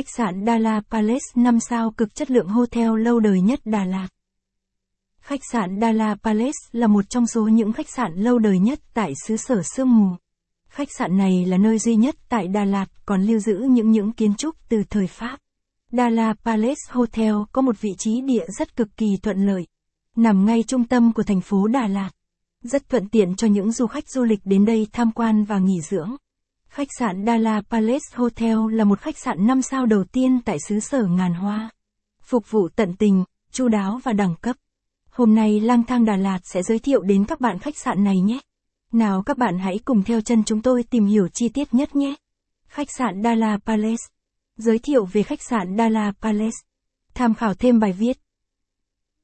[0.00, 4.08] Khách sạn Dala Palace 5 sao cực chất lượng hotel lâu đời nhất Đà Lạt.
[5.20, 9.12] Khách sạn Dala Palace là một trong số những khách sạn lâu đời nhất tại
[9.26, 10.16] xứ sở sương mù.
[10.68, 14.12] Khách sạn này là nơi duy nhất tại Đà Lạt còn lưu giữ những những
[14.12, 15.38] kiến trúc từ thời Pháp.
[15.92, 19.66] Dala Palace Hotel có một vị trí địa rất cực kỳ thuận lợi,
[20.16, 22.10] nằm ngay trung tâm của thành phố Đà Lạt.
[22.64, 25.80] Rất thuận tiện cho những du khách du lịch đến đây tham quan và nghỉ
[25.80, 26.16] dưỡng.
[26.70, 30.80] Khách sạn Dala Palace Hotel là một khách sạn 5 sao đầu tiên tại xứ
[30.80, 31.70] sở ngàn hoa.
[32.22, 34.56] Phục vụ tận tình, chu đáo và đẳng cấp.
[35.10, 38.20] Hôm nay Lang Thang Đà Lạt sẽ giới thiệu đến các bạn khách sạn này
[38.20, 38.38] nhé.
[38.92, 42.14] Nào các bạn hãy cùng theo chân chúng tôi tìm hiểu chi tiết nhất nhé.
[42.68, 44.04] Khách sạn Dala Palace.
[44.56, 46.58] Giới thiệu về khách sạn Dala Palace.
[47.14, 48.18] Tham khảo thêm bài viết.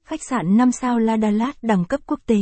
[0.05, 2.41] Khách sạn 5 sao La Lạt đẳng cấp quốc tế.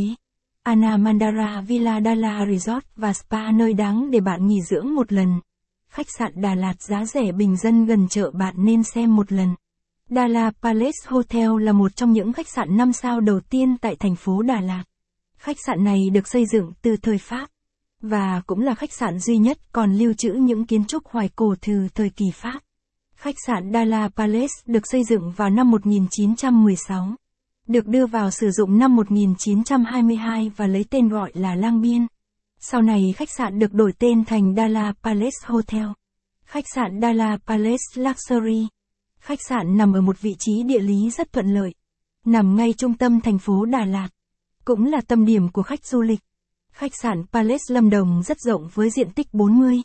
[0.64, 5.40] Anna Mandara Villa Dala Resort và Spa nơi đáng để bạn nghỉ dưỡng một lần.
[5.88, 9.54] Khách sạn Đà Lạt giá rẻ bình dân gần chợ bạn nên xem một lần.
[10.08, 14.16] Dala Palace Hotel là một trong những khách sạn 5 sao đầu tiên tại thành
[14.16, 14.84] phố Đà Lạt.
[15.36, 17.48] Khách sạn này được xây dựng từ thời Pháp,
[18.00, 21.54] và cũng là khách sạn duy nhất còn lưu trữ những kiến trúc hoài cổ
[21.66, 22.60] từ thời kỳ Pháp.
[23.16, 27.14] Khách sạn Dala Palace được xây dựng vào năm 1916
[27.68, 32.06] được đưa vào sử dụng năm 1922 và lấy tên gọi là Lang Biên.
[32.60, 35.86] Sau này, khách sạn được đổi tên thành Dala Palace Hotel.
[36.44, 38.68] Khách sạn Dala Palace Luxury.
[39.20, 41.74] Khách sạn nằm ở một vị trí địa lý rất thuận lợi.
[42.24, 44.08] Nằm ngay trung tâm thành phố Đà Lạt.
[44.64, 46.20] Cũng là tâm điểm của khách du lịch.
[46.72, 49.82] Khách sạn Palace Lâm Đồng rất rộng với diện tích 40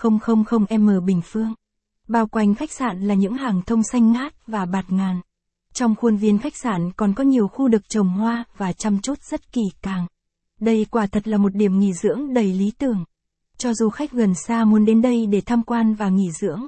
[0.00, 1.54] 000m bình phương.
[2.08, 5.20] Bao quanh khách sạn là những hàng thông xanh ngát và bạt ngàn.
[5.72, 9.22] Trong khuôn viên khách sạn còn có nhiều khu được trồng hoa và chăm chút
[9.22, 10.06] rất kỳ càng.
[10.60, 13.04] Đây quả thật là một điểm nghỉ dưỡng đầy lý tưởng.
[13.56, 16.66] Cho du khách gần xa muốn đến đây để tham quan và nghỉ dưỡng.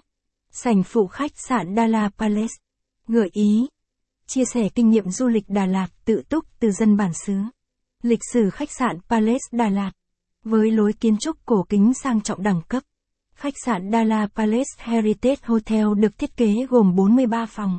[0.51, 2.55] Sảnh phụ khách sạn Dala Palace.
[3.09, 3.67] Gợi ý.
[4.27, 7.35] Chia sẻ kinh nghiệm du lịch Đà Lạt tự túc từ dân bản xứ.
[8.03, 9.91] Lịch sử khách sạn Palace Đà Lạt.
[10.45, 12.83] Với lối kiến trúc cổ kính sang trọng đẳng cấp.
[13.35, 17.79] Khách sạn Dala Palace Heritage Hotel được thiết kế gồm 43 phòng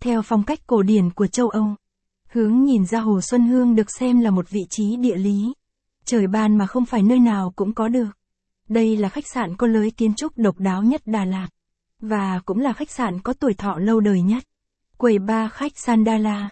[0.00, 1.74] theo phong cách cổ điển của châu Âu.
[2.28, 5.52] Hướng nhìn ra Hồ Xuân Hương được xem là một vị trí địa lý.
[6.04, 8.08] Trời ban mà không phải nơi nào cũng có được.
[8.68, 11.48] Đây là khách sạn có lối kiến trúc độc đáo nhất Đà Lạt.
[12.00, 14.44] Và cũng là khách sạn có tuổi thọ lâu đời nhất.
[14.96, 16.50] Quầy ba khách Sandala.